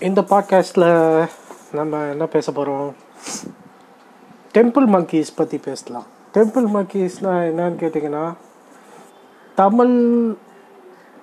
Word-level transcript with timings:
இந்த 0.00 0.20
பாட்காஸ்டில் 0.20 1.28
நம்ம 1.72 2.04
என்ன 2.04 2.26
பேச 2.26 2.52
போகிறோம் 2.52 2.94
டெம்பிள் 4.54 4.86
மங்கீஸ் 4.86 5.26
பற்றி 5.36 5.58
பேசலாம். 5.58 6.06
டெம்பிள் 6.34 6.66
மங்கீஸ்னால் 6.74 7.50
என்னன்னு 7.50 7.80
கேட்டிங்கன்னா 7.80 8.34
தமிழ் 9.54 9.94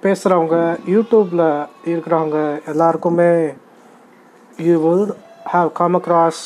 பேசுகிறவங்க 0.01 0.77
யூடியூப்பில் 0.85 1.67
இருக்கிறவங்க 1.85 2.65
எல்லாருக்குமே 2.65 3.53
you 4.57 4.79
will 4.79 5.13
have 5.53 5.71
come 5.71 6.01
across 6.01 6.41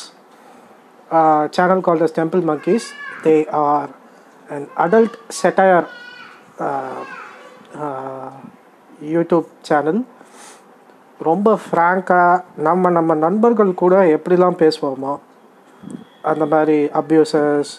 channel 1.50 1.80
called 1.80 2.00
as 2.00 2.18
Temple 2.18 2.42
Monkeys 2.42 2.88
they 3.22 3.50
are 3.50 3.88
and 4.50 4.68
adult 4.76 5.14
satire 5.42 5.86
YouTube 9.04 9.44
channel 9.60 10.06
ரொம்ப 11.20 11.48
ஃப்ராங்காக 11.64 12.42
நம்ம 12.68 12.90
நம்ம 12.98 13.14
நண்பர்கள் 13.24 13.80
கூட 13.82 13.96
எப்படிலாம் 14.16 14.60
பேசுவோமோ 14.62 15.12
அந்த 16.30 16.44
மாதிரி 16.52 16.78
அப்யூசஸ் 17.00 17.72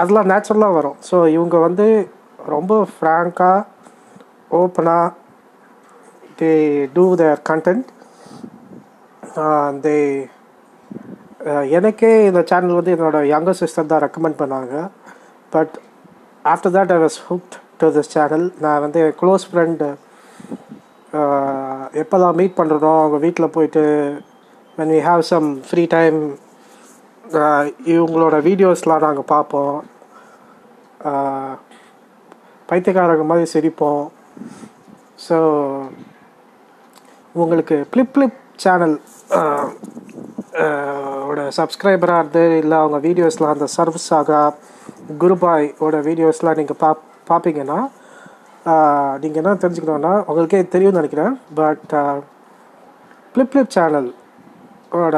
அதெல்லாம் 0.00 0.30
நேச்சுரலாக 0.32 0.76
வரும். 0.78 0.98
ஸோ 1.08 1.16
இவங்க 1.36 1.56
வந்து 1.66 1.86
ரொம்ப 2.54 2.72
ஃப்ராங்காக 2.94 3.66
ஓப்பனாக 4.60 5.12
தே 6.40 6.52
டூ 6.96 7.04
தேர் 7.20 7.42
கண்டென்ட் 7.50 7.88
தே 9.84 9.96
எனக்கே 11.78 12.10
இந்த 12.28 12.40
சேனல் 12.50 12.78
வந்து 12.78 12.94
என்னோட 12.96 13.18
யங்கர் 13.34 13.60
சிஸ்டர் 13.60 13.90
தான் 13.92 14.04
ரெக்கமெண்ட் 14.06 14.40
பண்ணாங்க. 14.42 14.74
But 15.54 15.74
after 16.52 16.74
that 16.76 16.92
I 16.96 16.98
was 17.04 17.18
hooked 17.28 17.56
to 17.80 17.88
this 17.96 18.12
channel 18.16 18.46
நான் 18.64 18.82
வந்து 18.86 19.00
க்ளோஸ் 19.20 19.46
ஃப்ரெண்டு 19.50 19.88
எப்போதான் 22.02 22.38
மீட் 22.38 22.58
பண்ணுறனோ 22.58 22.92
அவங்க 23.00 23.18
வீட்டில் 23.24 23.54
போயிட்டு 23.56 23.82
when 24.78 24.92
we 24.94 25.00
have 25.08 25.22
some 25.32 25.48
free 25.68 25.82
time 25.96 26.18
இவங்களோட 27.94 28.36
வீடியோஸ்லாம் 28.48 29.04
நாங்கள் 29.06 29.30
பார்ப்போம். 29.34 29.76
பைத்தியக்காரங்க 32.68 33.24
மாதிரி 33.30 33.46
சிரிப்போம். 33.54 34.04
ஸோ 35.26 35.36
உங்களுக்கு 37.34 37.76
ப்ளிப் 37.92 38.12
ப்ளிப் 38.16 38.38
சேனல் 38.64 38.96
ஓட 41.28 41.40
சப்ஸ்கிரைபராக 41.58 42.20
இருந்து 42.22 42.42
இல்லை 42.62 42.76
அவங்க 42.82 42.98
வீடியோஸ்லாம் 43.08 43.54
அந்த 43.56 43.68
சர்வ் 43.76 43.98
சாகா 44.08 44.42
குருபாய் 45.22 45.66
ஓட 45.86 45.96
வீடியோஸ்லாம் 46.08 46.58
நீங்கள் 46.60 46.80
பா 46.82 46.90
பார்ப்பீங்கன்னா 47.30 47.78
நீங்கள் 49.22 49.40
என்ன 49.42 49.54
தெரிஞ்சுக்கணுன்னா 49.62 50.12
உங்களுக்கே 50.28 50.60
தெரியும்னு 50.74 51.00
நினைக்கிறேன். 51.00 51.34
பட் 51.60 51.92
ப்ளிப் 53.34 53.74
சேனல் 53.76 54.08
ஓட 54.98 55.16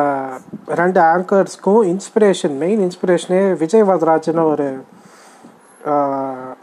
ரெண்டு 0.81 0.99
ஆங்கர்ஸ்க்கும் 1.13 1.83
இன்ஸ்பிரேஷன் 1.93 2.55
மெயின் 2.63 2.81
இன்ஸ்பிரேஷனே 2.87 3.41
விஜய் 3.63 3.87
வரதராஜ்னு 3.91 4.45
ஒரு 4.53 4.69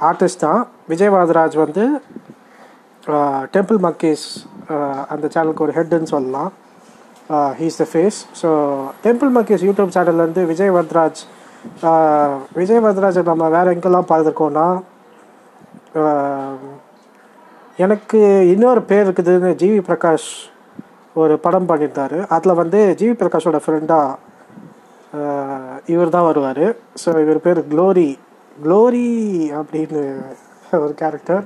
ஆர்டிஸ்ட் 0.10 0.44
தான். 0.46 0.62
விஜய் 0.92 1.14
வரதராஜ் 1.16 1.56
வந்து 1.64 1.84
டெம்பிள் 3.56 3.80
மக்கீஸ் 3.88 4.26
அந்த 5.14 5.26
சேனலுக்கு 5.34 5.66
ஒரு 5.66 5.76
ஹெட்டுன்னு 5.78 6.12
சொல்லலாம். 6.16 6.52
He's 7.60 7.80
the 7.82 7.86
face 7.92 8.18
so 8.42 8.50
Temple 9.06 9.32
Monkeys 9.38 9.64
YouTube 9.68 9.94
சேனல்லேருந்து 9.98 10.42
Vijay 10.52 10.74
Varadaraj 10.78 11.22
Vijay 12.60 12.84
வரதராஜை 12.86 13.22
நம்ம 13.30 13.48
வேறு 13.56 13.74
எங்கெல்லாம் 13.76 14.10
பார்த்துருக்கோன்னா 14.10 14.66
எனக்கு 17.86 18.20
இன்னொரு 18.54 18.82
பேர் 18.90 19.06
இருக்குதுன்னு 19.08 19.52
ஜிவி 19.62 19.80
பிரகாஷ் 19.90 20.30
ஒரு 21.22 21.34
படம் 21.46 21.68
பண்ணியிருந்தாரு. 21.70 22.20
அதில் 22.36 22.60
வந்து 22.62 22.80
ஜிவி 23.00 23.16
பிரகாஷோட 23.22 23.60
ஃப்ரெண்டாக 23.64 24.20
இவர் 25.94 26.14
தான் 26.16 26.28
வருவார். 26.30 26.66
ஸோ 27.02 27.10
இவர் 27.24 27.44
பேர் 27.46 27.60
க்ளோரி 27.74 28.10
க்ளோரி 28.64 29.08
அப்படின்னு 29.60 30.02
ஒரு 30.84 30.94
character 31.02 31.44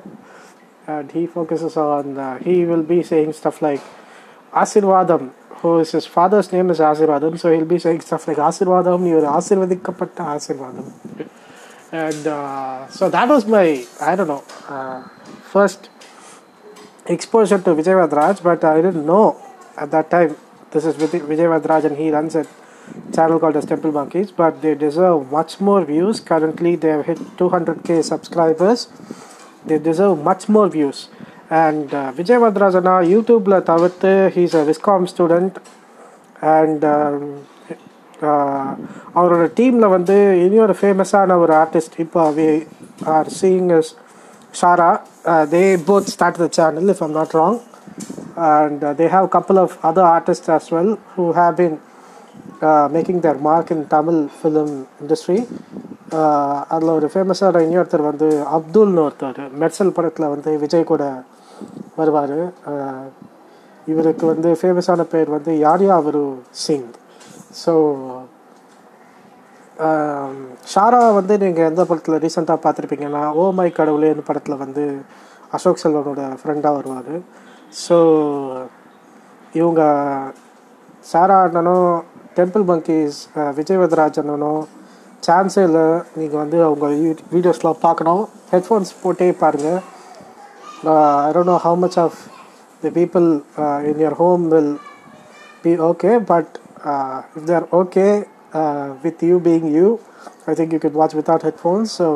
and 0.94 1.10
he 1.16 1.24
focuses 1.34 1.78
on 1.86 2.12
he 2.46 2.56
will 2.70 2.88
be 2.94 3.00
saying 3.12 3.34
stuff 3.40 3.62
like 3.68 3.86
Asirvatham. 4.62 5.28
Who 5.62 5.70
is 5.84 5.94
is 6.00 6.10
father's 6.14 6.52
name 6.56 6.70
is 6.76 6.84
Asirvatham 6.92 7.36
so 7.44 7.48
he'll 7.56 7.70
be 7.74 7.80
saying 7.86 8.04
stuff 8.08 8.28
like 8.30 8.42
Asirvatham 8.50 9.06
இவர் 9.12 9.28
ஆசிர்வதிக்கப்பட்ட 9.38 10.18
ஆசிர்வாதம். 10.36 10.92
and 11.93 12.27
uh, 12.27 12.89
so 12.89 13.11
that 13.11 13.29
was 13.29 13.47
my 13.47 13.85
I 14.01 14.17
don't 14.17 14.29
know 14.29 14.45
uh, 14.69 15.03
first 15.43 15.91
exposure 17.07 17.59
to 17.59 17.75
Vijay 17.75 17.97
Vadraj, 18.01 18.43
but 18.43 18.65
I 18.65 18.81
didn't 18.81 19.07
know 19.07 19.41
at 19.77 19.91
that 19.91 20.11
time 20.11 20.37
this 20.71 20.85
is 20.85 20.95
Vijay 20.95 21.21
Vijay 21.21 21.49
Vadraj 21.61 21.85
and 21.85 21.97
he 21.97 22.11
runs 22.11 22.35
a 22.35 22.47
channel 23.15 23.39
called 23.39 23.57
as 23.57 23.67
Temple 23.67 23.93
Monkeys, 23.93 24.31
but 24.31 24.63
they 24.63 24.75
deserve 24.75 25.31
much 25.31 25.61
more 25.61 25.85
views. 25.85 26.21
Currently, 26.21 26.77
they 26.77 26.89
have 26.89 27.07
hit 27.07 27.19
200k 27.37 28.03
subscribers. 28.03 28.89
They 29.67 29.79
deserve 29.79 30.19
much 30.19 30.49
more 30.49 30.69
views. 30.69 31.09
And 31.51 31.93
uh, 31.93 32.13
Vijay 32.13 32.39
Vadrajana 32.45 32.95
YouTube 33.13 33.47
la 33.53 33.61
தவிர்த்து 33.61 34.13
he's 34.35 34.55
a 34.55 34.65
Viscom 34.69 35.03
student 35.15 35.59
and 36.41 36.85
um, 36.85 37.47
uh, 37.56 37.56
அவரோட 39.18 39.46
டீமில் 39.60 39.94
வந்து 39.96 40.18
இன்னொரு 40.46 40.76
ஃபேமஸான 40.82 41.38
ஒரு 41.44 41.54
artist 41.64 41.98
இப்போ 42.06 42.22
we 42.38 42.48
are 43.16 43.30
seeing 43.40 43.72
is 43.78 43.92
Shara. 44.62 44.92
They 45.56 45.64
both 45.90 46.14
start 46.16 46.40
the 46.44 46.48
channel 46.60 46.92
if 46.94 47.04
I'm 47.08 47.18
not 47.20 47.36
wrong 47.42 47.60
and 48.52 48.84
they 49.02 49.08
have 49.16 49.28
couple 49.38 49.60
of 49.66 49.76
other 49.90 50.10
artist 50.16 50.50
as 50.56 50.70
well 50.78 50.96
who 51.18 51.26
have 51.42 51.56
been 51.62 51.78
making 52.96 53.22
their 53.26 53.40
mark 53.48 53.72
in 53.74 53.84
Tamil 53.96 54.22
film 54.38 54.76
industry 55.02 55.40
அதில் 56.74 56.94
ஒரு 56.98 57.08
ஃபேமஸான 57.14 57.62
இன்னொருத்தர் 57.66 58.04
வந்து 58.10 58.28
அப்துல்னு 58.58 59.02
ஒருத்தர். 59.08 59.40
மெர்சல் 59.62 59.96
படத்தில் 59.98 60.32
வந்து 60.34 60.52
விஜய் 60.64 60.90
கூட 60.92 61.04
வருவார். 62.00 62.38
இவருக்கு 63.92 64.26
வந்து 64.34 64.50
ஃபேமஸான 64.62 65.02
பேர் 65.14 65.30
வந்து 65.36 65.52
யாரியா 65.66 65.94
அவரு 66.02 66.24
சிங். 66.64 66.90
ஸோ 67.54 67.74
ஷாரா 70.72 71.00
um, 71.02 71.16
வந்து 71.18 71.34
நீங்கள் 71.44 71.68
எந்த 71.72 71.82
படத்தில் 71.86 72.22
ரீசெண்டாக 72.24 72.60
பார்த்துருப்பீங்கன்னா 72.64 73.22
ஓ 73.40 73.44
மை 73.58 73.68
கடவுளேன்னு 73.72 74.24
படத்தில் 74.30 74.62
வந்து 74.64 74.84
அசோக் 75.52 75.82
செல்வனோட 75.84 76.22
ஃப்ரெண்டாக 76.40 76.78
வருவார். 76.78 77.14
ஸோ 77.74 77.98
இவங்க 79.54 79.82
சாரா 81.06 81.38
அண்ணனும் 81.44 81.90
டெம்பிள் 82.38 82.66
மங்கீஸ் 82.72 83.20
விஜய் 83.60 83.82
வதராஜ் 83.82 84.20
அண்ணனும் 84.22 84.64
சான்ஸே 85.28 85.64
இல்லை 85.70 85.88
நீங்கள் 86.18 86.42
வந்து 86.44 86.58
அவங்க 86.64 86.88
வீடியோஸ்லாம் 87.36 87.84
பார்க்கணும். 87.86 88.24
ஹெட்ஃபோன்ஸ் 88.54 88.92
போட்டே 89.04 89.30
பாருங்கள் 89.44 89.80
I 91.28 91.32
don't 91.36 91.52
know 91.54 91.58
how 91.66 91.80
much 91.84 92.00
of 92.06 92.20
the 92.84 92.92
people 93.00 93.28
in 93.92 94.02
your 94.06 94.18
home 94.22 94.44
will 94.54 94.74
be 95.64 95.72
okay 95.90 96.12
but 96.32 96.54
uh, 96.91 97.19
if 97.37 97.43
they're 97.49 97.69
okay 97.81 98.13
uh, 98.53 98.87
with 99.05 99.21
you 99.29 99.37
being 99.49 99.67
you 99.77 99.89
i 100.51 100.55
think 100.59 100.69
you 100.75 100.81
could 100.85 100.97
watch 101.03 101.15
without 101.21 101.43
headphones 101.49 101.91
so 102.01 102.09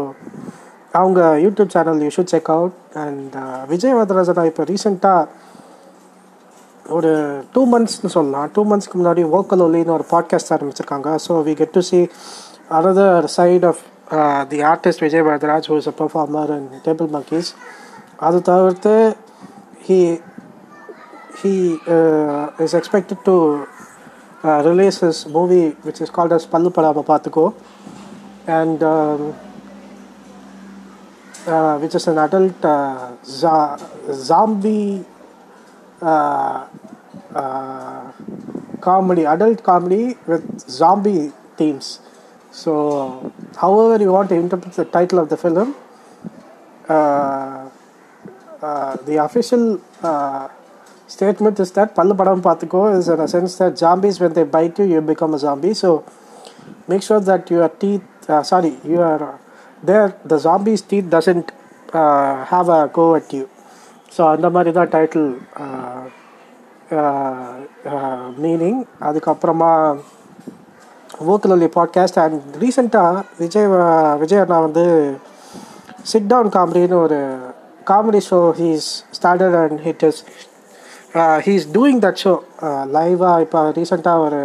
அவங்க 0.99 1.21
YouTube 1.45 1.73
channel 1.75 1.99
you 2.05 2.11
should 2.17 2.33
check 2.35 2.49
out 2.55 2.77
and 3.03 3.35
Vijay 3.73 3.97
வரதராஜனா 3.99 4.45
இப்போ 4.51 4.65
ரீசெண்டாக 4.71 5.25
ஒரு 6.97 7.11
two 7.55 7.63
மந்த்ஸ்னு 7.73 8.11
சொல்லலாம் 8.15 8.47
two 8.57 8.63
மந்த்ஸ்க்கு 8.71 8.99
முன்னாடி 9.01 9.23
vocal 9.35 9.65
ஒலின்னு 9.67 9.95
ஒரு 9.97 10.05
podcast 10.13 10.53
ஆரம்பிச்சிருக்காங்க 10.57 11.11
so 11.27 11.35
we 11.49 11.55
get 11.61 11.75
to 11.77 11.83
see 11.91 12.01
another 12.69 13.29
side 13.29 13.65
of 13.65 13.77
uh, 14.11 14.45
the 14.45 14.63
artist 14.63 15.01
Vijay 15.01 15.23
Vadraj 15.23 15.67
who 15.67 15.77
is 15.77 15.87
a 15.87 15.93
performer 15.93 16.47
in 16.57 16.65
Temple 16.89 17.09
Monkeys 17.09 17.49
அது 18.27 18.39
தவிர்த்து 18.43 18.93
he 19.87 19.99
he 21.41 21.55
uh, 21.97 22.65
is 22.65 22.73
expected 22.75 23.19
to 23.29 23.35
uh, 24.44 24.62
release 24.66 25.00
his 25.00 25.26
movie 25.28 25.70
which 25.84 26.02
is 26.02 26.10
called 26.10 26.34
as 26.34 26.46
Pallu 26.46 26.72
Padama 26.74 27.54
and 28.48 28.82
um, 28.84 29.36
uh, 31.48 31.78
which 31.80 31.96
is 31.96 32.08
an 32.08 32.18
adult 32.18 32.64
uh, 32.66 33.12
za- 33.24 33.80
zombie 34.12 35.04
uh, 36.02 36.68
uh, 37.36 38.12
comedy, 38.80 39.26
adult 39.26 39.64
comedy 39.64 40.18
with 40.28 40.44
zombie 40.70 41.32
themes. 41.58 42.00
So, 42.52 43.32
however 43.58 44.04
you 44.04 44.12
want 44.12 44.30
to 44.30 44.36
interpret 44.36 44.74
the 44.74 44.86
title 44.86 45.20
of 45.20 45.30
the 45.30 45.38
film, 45.38 45.76
uh, 46.88 47.70
the 49.06 49.18
official 49.24 49.82
statement 51.12 51.60
is 51.60 51.72
that 51.74 51.96
Pallu 51.96 52.16
Padam 52.16 52.42
Pathuko 52.42 52.98
is 52.98 53.08
in 53.10 53.20
a 53.20 53.28
sense 53.28 53.58
that 53.58 53.78
zombies, 53.78 54.20
when 54.20 54.34
they 54.34 54.44
bite 54.46 54.80
you, 54.80 54.86
you 54.86 55.02
become 55.04 55.34
a 55.34 55.40
zombie. 55.40 55.74
So, 55.76 55.90
make 56.88 57.04
sure 57.04 57.20
that 57.22 57.50
your 57.50 57.70
teeth, 57.78 58.04
uh, 58.30 58.44
sorry, 58.44 58.74
your 58.86 59.14
there 59.84 60.08
the 60.26 60.38
zombie's 60.40 60.82
teeth 60.84 61.10
doesn't 61.10 61.48
uh, 61.94 62.46
have 62.46 62.70
a 62.70 62.90
go 62.94 63.16
at 63.16 63.34
you. 63.34 63.48
So 64.16 64.22
அந்த 64.30 64.50
மாதிரி 64.50 64.72
தான் 64.72 64.90
title 64.92 65.28
meaning 68.42 68.80
அதுக்கப்புறமா 69.02 69.70
வோக்கலி 71.26 71.68
podcast 71.76 72.20
and 72.20 72.42
ரீசெண்டாக 72.60 73.24
விஜய் 73.40 73.68
வ- 73.68 74.18
விஜய் 74.18 74.40
அண்ணா 74.40 74.60
வந்து 74.60 74.84
sit 76.04 76.28
down 76.28 76.50
காமெடின்னு 76.50 76.98
ஒரு 77.02 77.20
comedy 77.88 78.22
show 78.30 78.54
he's 78.60 78.88
started 79.22 79.58
and 79.64 79.80
hit 79.80 80.04
is 80.04 80.22
he's 81.46 81.66
doing 81.76 82.02
that 82.04 82.20
show 82.24 82.34
லைவாக 82.96 83.44
இப்போ 83.46 83.62
ரீசெண்டாக 83.78 84.26
ஒரு 84.26 84.42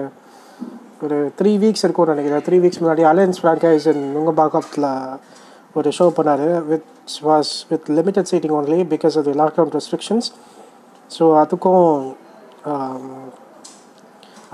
ஒரு 1.05 1.17
த்ரீ 1.39 1.51
வீக்ஸ் 1.63 1.85
இருக்கும்னு 1.87 2.15
நினைக்கிறேன். 2.15 2.43
த்ரீ 2.47 2.57
வீக்ஸ் 2.63 2.81
முன்னாடி 2.83 3.03
அலையன்ஸ் 3.11 3.39
ஃப்ரான்கைஸ் 3.43 3.87
நுங்கம்பாக்கத்தில் 4.15 4.87
ஒரு 5.79 5.89
ஷோ 5.99 6.07
பண்ணார் 6.17 6.45
with 6.71 7.15
was 7.29 7.51
with 7.71 7.89
limited 7.99 8.31
seating 8.31 8.55
only 8.61 8.79
because 8.95 9.17
of 9.21 9.27
the 9.29 9.35
lockdown 9.43 9.73
restrictions 9.77 10.29
so 11.17 11.25
அதுக்கும் 11.43 11.85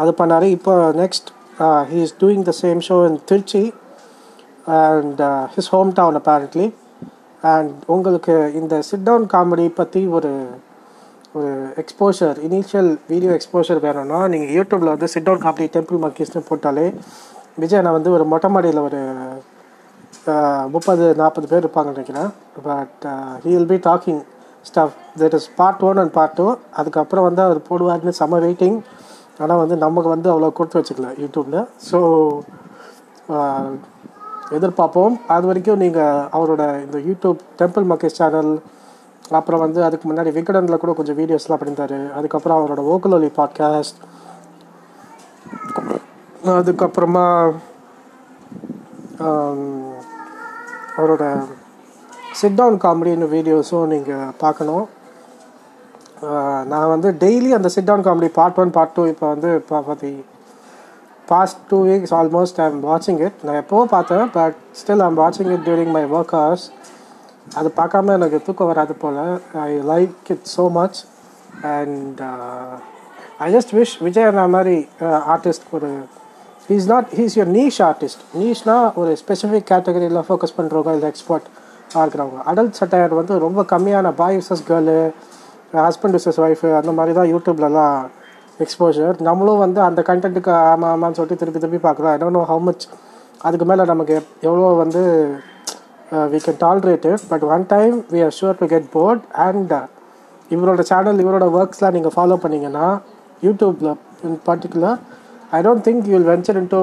அது 0.03 0.13
பண்ணார். 0.21 0.47
இப்போ 0.57 0.75
next 1.03 1.31
he 1.93 2.01
is 2.07 2.17
doing 2.25 2.45
the 2.51 2.55
same 2.63 2.83
show 2.89 2.99
in 3.09 3.19
Trichy 3.31 3.63
and 4.81 5.23
his 5.55 5.71
home 5.77 5.93
town 6.01 6.19
apparently 6.21 6.67
and 7.55 7.73
உங்களுக்கு 7.95 8.37
இந்த 8.61 8.75
சிட் 8.91 9.07
டவுன் 9.09 9.27
காமெடி 9.37 9.67
பற்றி 9.81 10.03
ஒரு 10.19 10.33
ஒரு 11.39 11.51
எக்ஸ்போஷர் 11.81 12.39
இனிஷியல் 12.47 12.91
வீடியோ 13.11 13.31
எக்ஸ்போஷர் 13.37 13.79
வேணும்னா 13.85 14.19
நீங்கள் 14.33 14.51
யூடியூப்பில் 14.57 14.91
வந்து 14.95 15.09
சிட் 15.13 15.27
டவுன் 15.29 15.43
காமெடி 15.45 15.67
டெம்பிள் 15.77 16.01
மக்கீஸ்னு 16.05 16.43
போட்டாலே 16.49 16.85
விஜய் 17.63 17.85
நான் 17.85 17.97
வந்து 17.99 18.11
ஒரு 18.17 18.25
மொட்டை 18.33 18.49
மாடியில் 18.55 18.81
ஒரு 18.89 19.01
முப்பது 20.75 21.05
நாற்பது 21.21 21.47
பேர் 21.53 21.63
இருப்பாங்கன்னு 21.65 21.97
நினைக்கிறேன். 21.97 22.29
But 22.67 23.05
he 23.45 23.51
will 23.55 23.71
be 23.73 23.79
talking 23.89 24.21
stuff 24.69 24.99
that 25.21 25.37
is 25.39 25.49
part 25.61 25.85
one 25.91 26.01
and 26.03 26.13
part 26.19 26.37
two 26.41 26.47
அதுக்கப்புறம் 26.81 27.27
வந்து 27.29 27.43
அவர் 27.47 27.61
போடுவார்னு 27.71 28.15
செம்ம 28.21 28.41
வெயிட்டிங் 28.47 28.79
ஆனால் 29.43 29.63
வந்து 29.63 29.79
நமக்கு 29.87 30.11
வந்து 30.15 30.31
அவ்வளோ 30.33 30.53
கொடுத்து 30.59 30.81
வச்சுக்கல 30.81 31.11
யூடியூப்பில் 31.23 31.61
ஸோ 31.89 31.99
எதிர்பார்ப்போம். 34.59 35.15
அது 35.35 35.45
வரைக்கும் 35.51 35.83
நீங்கள் 35.85 36.23
அவரோட 36.37 36.63
இந்த 36.87 36.99
யூடியூப் 37.09 37.41
டெம்பிள் 37.61 37.87
மக்கேஷ் 37.93 38.19
சேனல் 38.21 38.53
அப்புறம் 39.39 39.63
வந்து 39.65 39.81
அதுக்கு 39.87 40.07
முன்னாடி 40.09 40.31
விகடனில் 40.39 40.83
கூட 40.83 40.93
கொஞ்சம் 40.99 41.19
வீடியோஸ்லாம் 41.21 41.61
பண்ணியிருந்தார். 41.61 41.99
அதுக்கப்புறம் 42.19 42.59
அவரோட 42.61 42.83
ஓக்கலோலி 42.95 43.31
பாட்காஸ்ட் 43.39 44.01
அதுக்கப்புறமா 46.61 47.27
அவரோட 50.99 51.25
சிட் 52.41 52.59
டவுன் 52.61 52.79
காமெடின்னு 52.85 53.27
வீடியோஸும் 53.37 53.93
நீங்கள் 53.95 54.33
பார்க்கணும். 54.43 54.85
நான் 56.73 56.93
வந்து 56.95 57.09
டெய்லி 57.23 57.51
அந்த 57.57 57.69
sit 57.75 57.89
down 57.89 58.05
comedy 58.07 58.29
part 58.39 58.59
one 58.63 58.75
part 58.77 58.95
two 58.97 59.05
இப்போ 59.13 59.27
வந்து 59.35 59.49
இப்போ 59.61 59.79
பார்த்தி 59.89 60.13
past 61.31 61.61
two 61.71 61.79
weeks 61.89 62.15
almost 62.19 62.59
I 62.63 62.67
am 62.71 62.81
வாட்சிங் 62.91 63.21
இட் 63.27 63.39
நான் 63.47 63.61
எப்போவோ 63.63 63.85
பார்த்தேன் 63.95 64.27
பட் 64.37 64.57
ஸ்டில் 64.81 65.05
ஐம் 65.07 65.19
வாட்சிங் 65.23 65.51
it 65.55 65.65
during 65.69 65.93
my 65.97 66.05
work 66.17 66.35
hours 66.39 66.67
அது 67.47 67.69
பார்க்காம 67.79 68.13
எனக்கு 68.19 68.39
தூக்கம் 68.47 68.71
வராது 68.73 68.95
போல். 69.03 69.23
I 69.67 69.71
like 69.93 70.31
it 70.35 70.47
so 70.57 70.65
much 70.79 70.99
and 71.73 72.21
I 73.47 73.49
just 73.55 73.73
wish 73.79 73.95
Vijay 74.07 74.29
அண்ணா 74.31 74.45
மாதிரி 74.57 74.77
uh, 75.07 75.21
ஆர்டிஸ்ட் 75.35 75.67
ஒரு 75.77 75.91
he's 76.69 76.89
not 76.93 77.09
he's 77.19 77.35
your 77.37 77.53
niche 77.59 77.81
artist 77.89 78.23
நீஷ்னா 78.41 78.77
ஒரு 79.01 79.13
ஸ்பெசிஃபிக் 79.23 79.69
கேட்டகரியில் 79.73 80.25
ஃபோக்கஸ் 80.29 80.57
பண்ணுறவங்க 80.59 80.93
இல்லை 80.97 81.09
எக்ஸ்பர்ட் 81.13 81.49
இருக்கிறவங்க. 81.97 82.41
அடல்ட் 82.51 82.79
சட்டையர் 82.81 83.15
வந்து 83.21 83.35
ரொம்ப 83.47 83.61
கம்மியான 83.73 84.13
boy 84.21 84.37
versus 84.41 84.65
girl 84.69 84.97
husband 85.87 86.17
versus 86.19 86.41
wife 86.45 86.69
அந்த 86.81 86.93
மாதிரி 86.99 87.13
தான் 87.19 87.31
யூடியூப்லலாம் 87.33 87.99
எக்ஸ்போஷர் 88.65 89.17
நம்மளும் 89.29 89.63
வந்து 89.65 89.81
அந்த 89.89 90.01
கண்டென்ட்டுக்கு 90.11 90.53
ஆமாம் 90.65 90.91
ஆமான்னு 90.95 91.19
சொல்லிட்டு 91.19 91.41
திருப்பி 91.41 91.61
திருப்பி 91.61 91.81
பார்க்குறோம் 91.87 92.13
I 92.13 92.19
don't 92.23 92.39
know 92.39 92.45
how 92.51 92.63
much 92.69 92.85
அதுக்கு 93.47 93.67
மேலே 93.71 93.85
நமக்கு 93.93 94.17
எவ்வளோ 94.49 94.69
வந்து 94.83 95.03
we 96.33 96.39
can 96.45 96.59
tolerate 96.59 97.05
it 97.05 97.25
but 97.29 97.45
one 97.49 97.65
time 97.67 98.05
we 98.11 98.25
are 98.25 98.35
sure 98.41 98.59
to 98.59 98.67
get 98.67 98.91
bored 98.91 99.25
and 99.39 99.75
இவரோட 100.51 100.81
சேனல் 100.81 101.21
இவரோட 101.25 101.47
ஒர்க்ஸ்லாம் 101.59 101.91
நீங்கள் 101.91 102.15
ஃபாலோ 102.17 102.37
பண்ணிங்கன்னா 102.43 102.87
யூடியூப்பில் 103.43 103.93
in 104.25 104.41
particular 104.47 104.99
I 105.51 105.61
don't 105.63 105.85
think 105.85 106.07
you 106.07 106.15
will 106.17 106.31
venture 106.31 106.57
into 106.67 106.81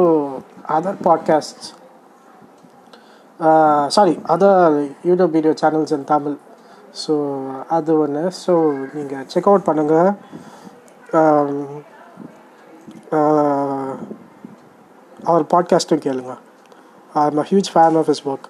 other 0.69 0.97
podcast 1.03 1.65
sorry 3.87 4.19
other 4.27 4.77
YouTube 5.05 5.29
video 5.29 5.53
channels 5.61 5.93
in 5.93 6.03
Tamil 6.03 6.37
so 7.05 7.13
அது 7.69 7.99
ஒன்று 7.99 8.23
so 8.45 8.53
நீங்கள் 8.93 9.25
check 9.27 9.47
out 9.47 9.67
பண்ணுங்கள் 9.67 10.09
அவர் 15.23 15.45
பாட்காஸ்ட்டும் 15.53 16.03
கேளுங்க. 16.03 16.33
I 17.15 17.25
am 17.25 17.37
a 17.37 17.47
huge 17.49 17.69
fan 17.73 17.97
of 17.97 18.09
his 18.09 18.23
work 18.27 18.47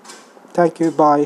thank you 0.59 0.89
bye 0.97 1.25